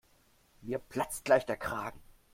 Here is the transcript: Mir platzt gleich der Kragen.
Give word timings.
Mir 0.63 0.79
platzt 0.79 1.25
gleich 1.25 1.45
der 1.45 1.57
Kragen. 1.57 2.01